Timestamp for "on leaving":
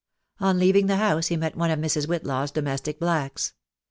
0.39-0.87